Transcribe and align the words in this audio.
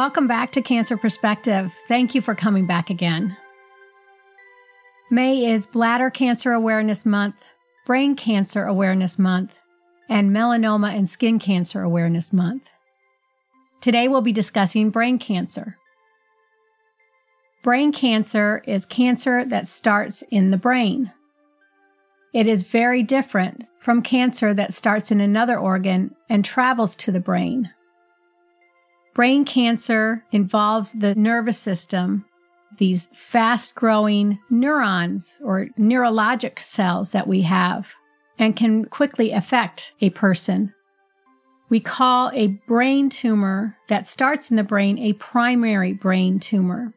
Welcome 0.00 0.26
back 0.28 0.52
to 0.52 0.62
Cancer 0.62 0.96
Perspective. 0.96 1.74
Thank 1.86 2.14
you 2.14 2.22
for 2.22 2.34
coming 2.34 2.64
back 2.64 2.88
again. 2.88 3.36
May 5.10 5.44
is 5.44 5.66
Bladder 5.66 6.08
Cancer 6.08 6.52
Awareness 6.52 7.04
Month, 7.04 7.48
Brain 7.84 8.16
Cancer 8.16 8.64
Awareness 8.64 9.18
Month, 9.18 9.58
and 10.08 10.30
Melanoma 10.30 10.96
and 10.96 11.06
Skin 11.06 11.38
Cancer 11.38 11.82
Awareness 11.82 12.32
Month. 12.32 12.70
Today 13.82 14.08
we'll 14.08 14.22
be 14.22 14.32
discussing 14.32 14.88
brain 14.88 15.18
cancer. 15.18 15.76
Brain 17.62 17.92
cancer 17.92 18.62
is 18.66 18.86
cancer 18.86 19.44
that 19.44 19.68
starts 19.68 20.22
in 20.30 20.50
the 20.50 20.56
brain. 20.56 21.12
It 22.32 22.46
is 22.46 22.62
very 22.62 23.02
different 23.02 23.66
from 23.78 24.00
cancer 24.00 24.54
that 24.54 24.72
starts 24.72 25.12
in 25.12 25.20
another 25.20 25.58
organ 25.58 26.14
and 26.26 26.42
travels 26.42 26.96
to 26.96 27.12
the 27.12 27.20
brain. 27.20 27.70
Brain 29.14 29.44
cancer 29.44 30.24
involves 30.30 30.92
the 30.92 31.14
nervous 31.14 31.58
system, 31.58 32.24
these 32.78 33.08
fast 33.12 33.74
growing 33.74 34.38
neurons 34.48 35.40
or 35.44 35.68
neurologic 35.78 36.60
cells 36.60 37.12
that 37.12 37.26
we 37.26 37.42
have, 37.42 37.94
and 38.38 38.56
can 38.56 38.84
quickly 38.84 39.32
affect 39.32 39.94
a 40.00 40.10
person. 40.10 40.72
We 41.68 41.80
call 41.80 42.30
a 42.34 42.58
brain 42.66 43.10
tumor 43.10 43.76
that 43.88 44.06
starts 44.06 44.50
in 44.50 44.56
the 44.56 44.64
brain 44.64 44.98
a 44.98 45.12
primary 45.14 45.92
brain 45.92 46.38
tumor, 46.38 46.94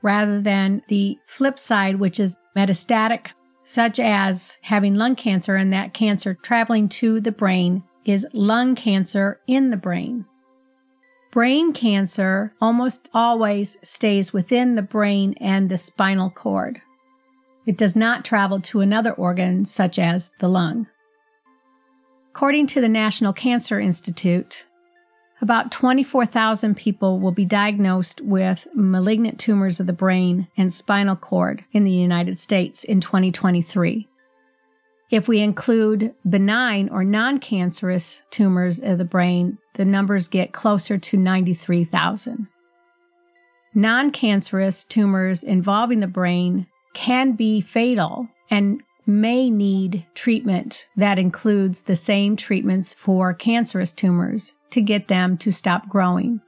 rather 0.00 0.40
than 0.40 0.82
the 0.88 1.18
flip 1.26 1.58
side, 1.58 1.96
which 1.96 2.18
is 2.20 2.36
metastatic, 2.56 3.28
such 3.64 4.00
as 4.00 4.58
having 4.62 4.94
lung 4.94 5.16
cancer, 5.16 5.56
and 5.56 5.72
that 5.72 5.92
cancer 5.92 6.34
traveling 6.34 6.88
to 6.88 7.20
the 7.20 7.32
brain 7.32 7.82
is 8.04 8.26
lung 8.32 8.74
cancer 8.74 9.40
in 9.46 9.70
the 9.70 9.76
brain. 9.76 10.24
Brain 11.30 11.72
cancer 11.74 12.54
almost 12.60 13.10
always 13.12 13.76
stays 13.82 14.32
within 14.32 14.74
the 14.74 14.82
brain 14.82 15.34
and 15.40 15.68
the 15.68 15.76
spinal 15.76 16.30
cord. 16.30 16.80
It 17.66 17.76
does 17.76 17.94
not 17.94 18.24
travel 18.24 18.60
to 18.62 18.80
another 18.80 19.12
organ, 19.12 19.66
such 19.66 19.98
as 19.98 20.30
the 20.38 20.48
lung. 20.48 20.86
According 22.30 22.68
to 22.68 22.80
the 22.80 22.88
National 22.88 23.34
Cancer 23.34 23.78
Institute, 23.78 24.64
about 25.40 25.70
24,000 25.70 26.76
people 26.76 27.20
will 27.20 27.32
be 27.32 27.44
diagnosed 27.44 28.22
with 28.22 28.66
malignant 28.74 29.38
tumors 29.38 29.80
of 29.80 29.86
the 29.86 29.92
brain 29.92 30.48
and 30.56 30.72
spinal 30.72 31.14
cord 31.14 31.64
in 31.72 31.84
the 31.84 31.92
United 31.92 32.38
States 32.38 32.84
in 32.84 33.00
2023. 33.00 34.08
If 35.10 35.26
we 35.26 35.40
include 35.40 36.14
benign 36.28 36.90
or 36.90 37.02
non 37.02 37.38
cancerous 37.38 38.22
tumors 38.30 38.78
of 38.78 38.98
the 38.98 39.04
brain, 39.04 39.58
the 39.74 39.84
numbers 39.84 40.28
get 40.28 40.52
closer 40.52 40.98
to 40.98 41.16
93,000. 41.16 42.46
Non 43.74 44.10
cancerous 44.10 44.84
tumors 44.84 45.42
involving 45.42 46.00
the 46.00 46.06
brain 46.06 46.66
can 46.94 47.32
be 47.32 47.60
fatal 47.60 48.28
and 48.50 48.82
may 49.06 49.48
need 49.48 50.04
treatment 50.14 50.88
that 50.96 51.18
includes 51.18 51.82
the 51.82 51.96
same 51.96 52.36
treatments 52.36 52.92
for 52.92 53.32
cancerous 53.32 53.94
tumors 53.94 54.54
to 54.70 54.82
get 54.82 55.08
them 55.08 55.38
to 55.38 55.50
stop 55.50 55.88
growing. 55.88 56.40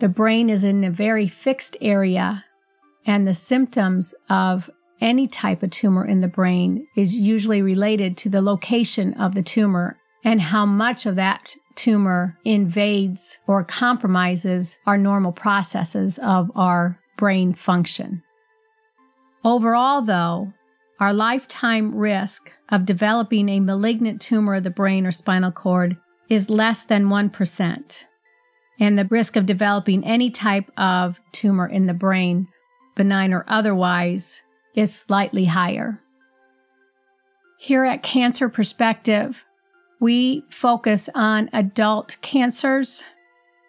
The 0.00 0.08
brain 0.08 0.50
is 0.50 0.64
in 0.64 0.84
a 0.84 0.90
very 0.90 1.26
fixed 1.26 1.78
area, 1.80 2.44
and 3.06 3.26
the 3.26 3.34
symptoms 3.34 4.14
of 4.28 4.68
any 5.04 5.28
type 5.28 5.62
of 5.62 5.70
tumor 5.70 6.04
in 6.04 6.22
the 6.22 6.28
brain 6.28 6.88
is 6.96 7.14
usually 7.14 7.60
related 7.60 8.16
to 8.16 8.30
the 8.30 8.40
location 8.40 9.12
of 9.14 9.34
the 9.34 9.42
tumor 9.42 9.98
and 10.24 10.40
how 10.40 10.64
much 10.64 11.04
of 11.04 11.16
that 11.16 11.54
tumor 11.74 12.38
invades 12.44 13.38
or 13.46 13.62
compromises 13.62 14.78
our 14.86 14.96
normal 14.96 15.30
processes 15.30 16.18
of 16.20 16.50
our 16.54 16.98
brain 17.18 17.52
function. 17.52 18.22
Overall, 19.44 20.00
though, 20.00 20.54
our 20.98 21.12
lifetime 21.12 21.94
risk 21.94 22.52
of 22.70 22.86
developing 22.86 23.50
a 23.50 23.60
malignant 23.60 24.22
tumor 24.22 24.54
of 24.54 24.64
the 24.64 24.70
brain 24.70 25.04
or 25.04 25.12
spinal 25.12 25.52
cord 25.52 25.98
is 26.30 26.48
less 26.48 26.84
than 26.84 27.06
1%. 27.06 28.04
And 28.80 28.98
the 28.98 29.04
risk 29.04 29.36
of 29.36 29.44
developing 29.44 30.02
any 30.02 30.30
type 30.30 30.70
of 30.78 31.20
tumor 31.32 31.66
in 31.66 31.86
the 31.86 31.92
brain, 31.92 32.48
benign 32.96 33.34
or 33.34 33.44
otherwise, 33.48 34.40
is 34.74 34.94
slightly 34.94 35.44
higher. 35.44 36.00
Here 37.58 37.84
at 37.84 38.02
Cancer 38.02 38.48
Perspective, 38.48 39.44
we 40.00 40.44
focus 40.50 41.08
on 41.14 41.48
adult 41.52 42.16
cancers. 42.20 43.04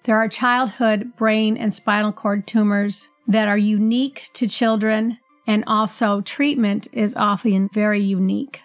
There 0.03 0.17
are 0.17 0.27
childhood 0.27 1.15
brain 1.15 1.55
and 1.57 1.73
spinal 1.73 2.11
cord 2.11 2.45
tumors 2.45 3.07
that 3.27 3.47
are 3.47 3.57
unique 3.57 4.29
to 4.33 4.47
children, 4.47 5.17
and 5.47 5.63
also 5.67 6.21
treatment 6.21 6.87
is 6.91 7.15
often 7.15 7.69
very 7.73 8.01
unique. 8.01 8.61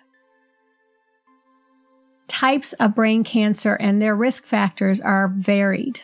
Types 2.26 2.72
of 2.74 2.94
brain 2.94 3.24
cancer 3.24 3.74
and 3.74 4.00
their 4.00 4.14
risk 4.14 4.44
factors 4.46 5.00
are 5.00 5.28
varied. 5.28 6.00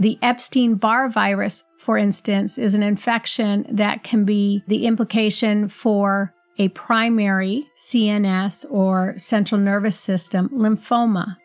The 0.00 0.18
Epstein 0.22 0.76
Barr 0.76 1.10
virus, 1.10 1.62
for 1.76 1.98
instance, 1.98 2.56
is 2.56 2.72
an 2.72 2.82
infection 2.82 3.66
that 3.70 4.02
can 4.02 4.24
be 4.24 4.64
the 4.66 4.86
implication 4.86 5.68
for 5.68 6.32
a 6.56 6.68
primary 6.70 7.68
CNS 7.76 8.64
or 8.70 9.12
central 9.18 9.60
nervous 9.60 10.00
system 10.00 10.48
lymphoma, 10.54 11.36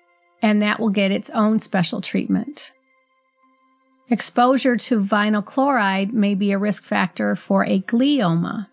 and 0.42 0.62
that 0.62 0.80
will 0.80 0.90
get 0.90 1.12
its 1.12 1.30
own 1.32 1.60
special 1.60 2.00
treatment. 2.00 2.72
Exposure 4.10 4.78
to 4.78 5.02
vinyl 5.02 5.44
chloride 5.44 6.14
may 6.14 6.34
be 6.34 6.54
a 6.54 6.58
risk 6.58 6.86
factor 6.86 7.36
for 7.36 7.66
a 7.66 7.82
glioma. 7.82 8.68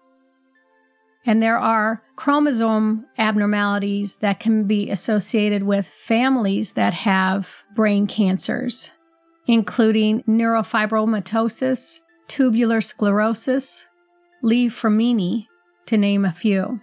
And 1.27 1.43
there 1.43 1.59
are 1.59 2.05
chromosome 2.15 3.07
abnormalities 3.19 4.17
that 4.17 4.39
can 4.39 4.65
be 4.65 4.91
associated 4.91 5.65
with 5.65 5.89
families 5.89 6.73
that 6.73 6.95
have 6.95 7.65
brain 7.75 8.07
cancers 8.07 8.93
including 9.47 10.23
neurofibromatosis, 10.23 12.01
tuberous 12.29 12.89
sclerosis, 12.89 13.87
Li-Fraumeni, 14.43 15.47
to 15.87 15.97
name 15.97 16.25
a 16.25 16.33
few. 16.33 16.81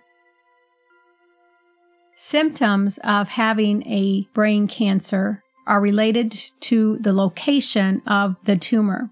Symptoms 2.16 3.00
of 3.04 3.30
having 3.30 3.86
a 3.88 4.28
brain 4.34 4.68
cancer 4.68 5.42
are 5.66 5.80
related 5.80 6.32
to 6.60 6.98
the 7.00 7.14
location 7.14 8.02
of 8.08 8.36
the 8.44 8.58
tumor. 8.58 9.10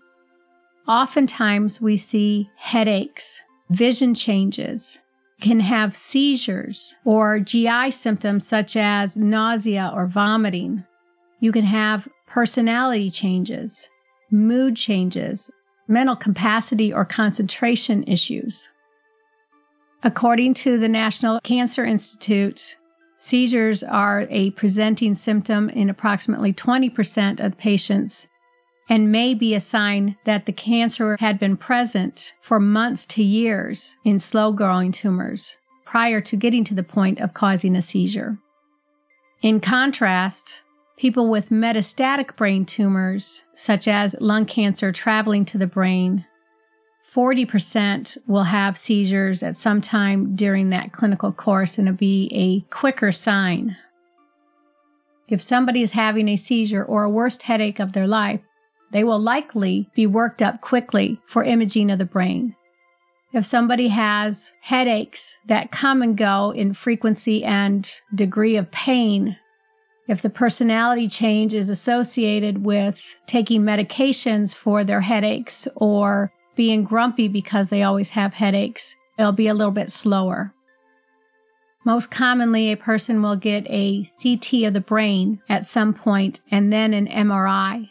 Oftentimes, 0.88 1.79
we 1.79 1.97
see 1.97 2.50
headaches, 2.58 3.41
vision 3.69 4.14
changes, 4.14 5.00
can 5.40 5.59
have 5.59 5.96
seizures, 5.96 6.96
or 7.06 7.40
GI 7.40 7.91
symptoms 7.91 8.47
such 8.47 8.75
as 8.75 9.18
nausea 9.18 9.91
or 9.94 10.08
vomiting. 10.08 10.84
You 11.40 11.52
can 11.52 11.66
have 11.66 12.08
personality 12.25 13.09
changes, 13.09 13.90
mood 14.31 14.75
changes, 14.75 15.50
mental 15.88 16.16
capacity 16.16 16.92
or 16.92 17.06
concentration 17.06 18.03
issues. 18.03 18.70
According 20.03 20.53
to 20.56 20.78
the 20.78 20.90
National 20.90 21.40
Cancer 21.42 21.86
Institute, 21.86 22.78
seizures 23.18 23.84
are 23.84 24.28
a 24.30 24.52
presenting 24.52 25.14
symptom 25.14 25.70
in 25.70 25.90
approximately 25.90 26.53
20% 26.53 27.44
of 27.44 27.58
patients 27.58 28.28
and 28.90 29.12
may 29.12 29.34
be 29.34 29.53
a 29.53 29.59
sign 29.59 30.16
that 30.24 30.46
the 30.46 30.52
cancer 30.52 31.18
had 31.20 31.40
been 31.40 31.58
present 31.58 32.34
for 32.42 32.59
months 32.59 33.06
to 33.06 33.24
years 33.24 33.96
in 34.06 34.18
slow 34.18 34.52
growing 34.53 34.91
tumors 34.91 35.58
prior 35.85 36.22
to 36.22 36.35
getting 36.35 36.64
to 36.64 36.73
the 36.73 36.84
point 36.84 37.20
of 37.20 37.34
causing 37.34 37.76
a 37.76 37.82
seizure. 37.82 38.38
In 39.41 39.59
contrast, 39.59 40.64
People 40.97 41.29
with 41.29 41.49
metastatic 41.49 42.35
brain 42.35 42.66
tumors, 42.66 43.44
such 43.53 43.88
as 43.88 44.16
lung 44.20 44.46
cancer 44.46 44.91
traveling 44.91 45.46
to 45.46 45.58
the 45.59 45.67
brain, 45.67 46.26
40% 47.14 48.17
will 48.28 48.44
have 48.44 48.78
seizures 48.78 49.44
at 49.44 49.55
some 49.55 49.79
time 49.79 50.35
during 50.35 50.72
that 50.72 50.91
clinical 50.91 51.32
course 51.32 51.78
and 51.78 51.88
it'll 51.88 51.97
be 51.97 52.29
a 52.34 52.61
quicker 52.73 53.11
sign. 53.11 53.78
If 55.28 55.41
somebody 55.41 55.84
is 55.84 55.91
having 55.91 56.28
a 56.29 56.35
seizure 56.35 56.84
or 56.84 57.03
a 57.03 57.09
worst 57.09 57.44
headache 57.44 57.79
of 57.79 57.94
their 57.94 58.08
life, 58.08 58.41
they 58.91 59.03
will 59.03 59.20
likely 59.20 59.90
be 59.94 60.08
worked 60.08 60.41
up 60.41 60.61
quickly 60.61 61.20
for 61.28 61.44
imaging 61.44 61.91
of 61.91 61.99
the 61.99 62.05
brain. 62.05 62.55
If 63.34 63.46
somebody 63.46 63.90
has 63.90 64.53
headaches 64.61 65.38
that 65.46 65.72
come 65.72 66.02
and 66.02 66.17
go 66.17 66.52
in 66.52 66.73
frequency 66.73 67.44
and 67.44 67.90
degree 68.16 68.55
of 68.55 68.72
pain, 68.72 69.38
if 70.08 70.22
the 70.22 70.30
personality 70.30 71.08
change 71.08 71.54
is 71.54 71.70
associated 71.70 72.66
with 72.66 73.20
taking 73.28 73.64
medications 73.64 74.56
for 74.56 74.84
their 74.84 75.02
headaches 75.02 75.68
or 75.76 76.32
being 76.56 76.84
grumpy 76.84 77.28
because 77.28 77.70
they 77.70 77.84
always 77.84 78.12
have 78.12 78.34
headaches, 78.34 78.96
it'll 79.20 79.32
be 79.32 79.48
a 79.48 79.54
little 79.54 79.72
bit 79.72 79.92
slower. 79.92 80.54
Most 81.86 82.12
commonly, 82.12 82.72
a 82.72 82.78
person 82.78 83.22
will 83.22 83.36
get 83.36 83.66
a 83.70 84.04
CT 84.22 84.64
of 84.64 84.74
the 84.74 84.84
brain 84.86 85.42
at 85.48 85.64
some 85.64 85.94
point 85.94 86.42
and 86.52 86.72
then 86.72 86.94
an 86.94 87.08
MRI. 87.08 87.90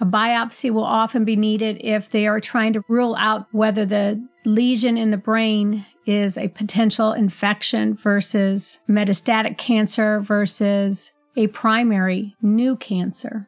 A 0.00 0.06
biopsy 0.06 0.70
will 0.70 0.84
often 0.84 1.24
be 1.24 1.34
needed 1.34 1.78
if 1.80 2.08
they 2.08 2.26
are 2.26 2.40
trying 2.40 2.72
to 2.74 2.84
rule 2.88 3.16
out 3.18 3.48
whether 3.52 3.84
the 3.84 4.24
lesion 4.44 4.96
in 4.96 5.10
the 5.10 5.16
brain 5.16 5.84
is 6.08 6.38
a 6.38 6.48
potential 6.48 7.12
infection 7.12 7.94
versus 7.94 8.80
metastatic 8.88 9.58
cancer 9.58 10.20
versus 10.20 11.12
a 11.36 11.46
primary 11.48 12.34
new 12.40 12.74
cancer. 12.76 13.46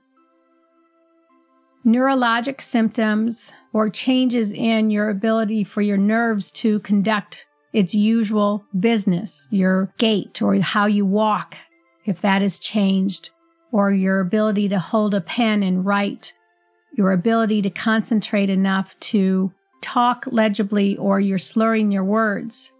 Neurologic 1.86 2.60
symptoms 2.60 3.54
or 3.72 3.88
changes 3.88 4.52
in 4.52 4.90
your 4.90 5.08
ability 5.08 5.64
for 5.64 5.80
your 5.80 5.96
nerves 5.96 6.52
to 6.52 6.80
conduct 6.80 7.46
its 7.72 7.94
usual 7.94 8.66
business, 8.78 9.48
your 9.50 9.90
gait 9.96 10.42
or 10.42 10.54
how 10.56 10.84
you 10.84 11.06
walk, 11.06 11.56
if 12.04 12.20
that 12.20 12.42
is 12.42 12.58
changed, 12.58 13.30
or 13.72 13.90
your 13.90 14.20
ability 14.20 14.68
to 14.68 14.78
hold 14.78 15.14
a 15.14 15.20
pen 15.22 15.62
and 15.62 15.86
write, 15.86 16.34
your 16.92 17.12
ability 17.12 17.62
to 17.62 17.70
concentrate 17.70 18.50
enough 18.50 18.98
to 19.00 19.50
talk 19.80 20.26
legibly 20.30 20.96
or 20.96 21.20
you're 21.20 21.38
slurring 21.38 21.90
your 21.90 22.04
words. 22.04 22.72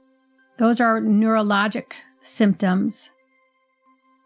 Those 0.58 0.80
are 0.80 1.00
neurologic 1.00 1.92
symptoms. 2.22 3.10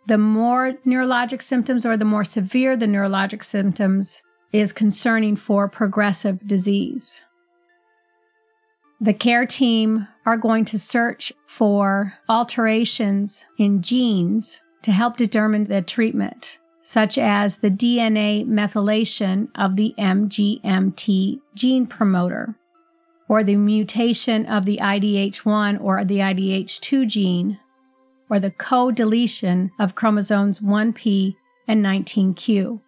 The 0.06 0.18
more 0.18 0.74
neurologic 0.86 1.40
symptoms 1.40 1.86
or 1.86 1.96
the 1.96 2.04
more 2.04 2.24
severe 2.24 2.76
the 2.76 2.86
neurologic 2.86 3.42
symptoms 3.42 4.22
is 4.52 4.72
concerning 4.72 5.36
for 5.36 5.68
progressive 5.68 6.46
disease. 6.46 7.22
The 9.00 9.14
care 9.14 9.46
team 9.46 10.06
are 10.24 10.36
going 10.36 10.64
to 10.66 10.78
search 10.78 11.32
for 11.46 12.14
alterations 12.28 13.46
in 13.58 13.82
genes 13.82 14.62
to 14.82 14.92
help 14.92 15.16
determine 15.16 15.64
the 15.64 15.82
treatment, 15.82 16.58
such 16.80 17.18
as 17.18 17.58
the 17.58 17.70
DNA 17.70 18.46
methylation 18.46 19.48
of 19.54 19.76
the 19.76 19.94
MGMT 19.98 21.40
gene 21.54 21.86
promoter, 21.86 22.54
or 23.34 23.42
the 23.42 23.56
mutation 23.56 24.46
of 24.46 24.64
the 24.64 24.78
IDH1 24.80 25.82
or 25.82 26.04
the 26.04 26.18
IDH2 26.18 27.04
gene, 27.08 27.58
or 28.30 28.38
the 28.38 28.52
co 28.52 28.92
deletion 28.92 29.72
of 29.76 29.96
chromosomes 29.96 30.60
1p 30.60 31.34
and 31.66 31.84
19q. 31.84 32.80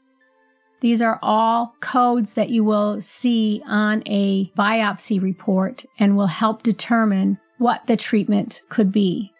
These 0.78 1.02
are 1.02 1.18
all 1.20 1.74
codes 1.80 2.34
that 2.34 2.50
you 2.50 2.62
will 2.62 3.00
see 3.00 3.60
on 3.66 4.04
a 4.06 4.52
biopsy 4.56 5.20
report 5.20 5.84
and 5.98 6.16
will 6.16 6.28
help 6.28 6.62
determine 6.62 7.40
what 7.58 7.84
the 7.88 7.96
treatment 7.96 8.62
could 8.68 8.92
be. 8.92 9.32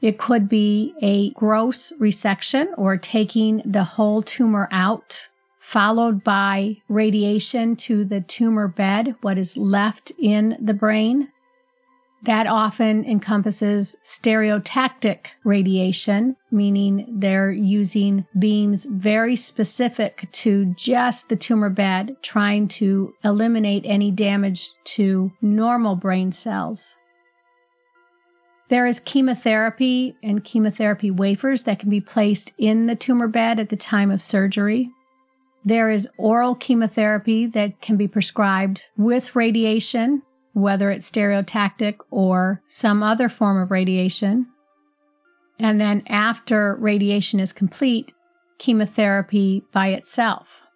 It 0.00 0.18
could 0.18 0.48
be 0.48 0.94
a 1.02 1.30
gross 1.30 1.92
resection 2.00 2.66
or 2.76 2.96
taking 2.96 3.60
the 3.64 3.82
whole 3.82 4.22
tumor 4.22 4.68
out, 4.70 5.30
followed 5.72 6.22
by 6.22 6.76
radiation 6.90 7.74
to 7.74 8.04
the 8.04 8.20
tumor 8.20 8.68
bed, 8.68 9.14
what 9.22 9.38
is 9.38 9.56
left 9.56 10.12
in 10.18 10.54
the 10.60 10.74
brain. 10.74 11.26
That 12.24 12.46
often 12.46 13.06
encompasses 13.06 13.96
stereotactic 14.04 15.28
radiation, 15.44 16.36
meaning 16.50 17.06
they're 17.08 17.50
using 17.50 18.26
beams 18.38 18.84
very 18.84 19.34
specific 19.34 20.30
to 20.32 20.66
just 20.76 21.30
the 21.30 21.36
tumor 21.36 21.70
bed, 21.70 22.16
trying 22.20 22.68
to 22.68 23.14
eliminate 23.24 23.84
any 23.86 24.10
damage 24.10 24.72
to 24.84 25.32
normal 25.40 25.96
brain 25.96 26.32
cells. 26.32 26.96
There 28.68 28.86
is 28.86 29.00
chemotherapy 29.00 30.16
and 30.22 30.44
chemotherapy 30.44 31.10
wafers 31.10 31.62
that 31.62 31.78
can 31.78 31.88
be 31.88 32.02
placed 32.02 32.52
in 32.58 32.88
the 32.88 32.94
tumor 32.94 33.26
bed 33.26 33.58
at 33.58 33.70
the 33.70 33.76
time 33.76 34.10
of 34.10 34.20
surgery. 34.20 34.90
There 35.64 35.90
is 35.90 36.08
oral 36.16 36.54
chemotherapy 36.54 37.46
that 37.46 37.80
can 37.80 37.96
be 37.96 38.08
prescribed 38.08 38.88
with 38.96 39.36
radiation 39.36 40.22
whether 40.52 40.90
it's 40.90 41.10
stereotactic 41.10 41.98
or 42.10 42.60
some 42.66 43.02
other 43.02 43.28
form 43.28 43.60
of 43.60 43.70
radiation. 43.70 44.46
And 45.58 45.80
then 45.80 46.02
after 46.08 46.76
radiation 46.76 47.40
is 47.40 47.52
complete, 47.52 48.12
chemotherapy 48.58 49.64
by 49.72 49.88
itself. 49.88 50.66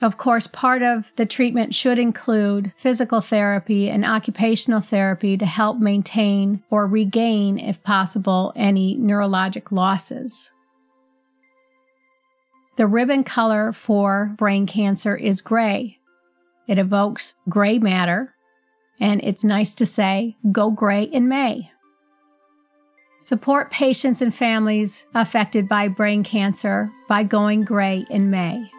Of 0.00 0.16
course, 0.16 0.48
part 0.48 0.82
of 0.82 1.12
the 1.14 1.26
treatment 1.26 1.74
should 1.74 1.98
include 1.98 2.72
physical 2.76 3.20
therapy 3.20 3.88
and 3.88 4.04
occupational 4.04 4.80
therapy 4.80 5.36
to 5.36 5.46
help 5.46 5.78
maintain 5.78 6.64
or 6.70 6.88
regain, 6.88 7.56
if 7.56 7.82
possible, 7.84 8.52
any 8.56 8.96
neurologic 8.96 9.70
losses. 9.70 10.50
The 12.76 12.86
ribbon 12.86 13.22
color 13.24 13.72
for 13.72 14.34
brain 14.38 14.66
cancer 14.66 15.14
is 15.14 15.40
gray, 15.40 15.98
it 16.66 16.78
evokes 16.78 17.34
gray 17.48 17.78
matter, 17.78 18.34
and 19.00 19.22
it's 19.22 19.44
nice 19.44 19.74
to 19.76 19.86
say, 19.86 20.36
go 20.50 20.70
gray 20.70 21.02
in 21.02 21.28
May. 21.28 21.70
Support 23.18 23.70
patients 23.70 24.20
and 24.22 24.34
families 24.34 25.06
affected 25.14 25.68
by 25.68 25.88
brain 25.88 26.24
cancer 26.24 26.90
by 27.08 27.24
going 27.24 27.62
gray 27.62 28.04
in 28.10 28.30
May. 28.30 28.70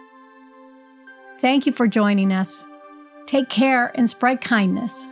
Thank 1.40 1.66
you 1.66 1.72
for 1.72 1.88
joining 1.88 2.32
us. 2.32 2.66
Take 3.26 3.50
care 3.50 3.92
and 3.96 4.10
spread 4.10 4.42
kindness. 4.42 5.08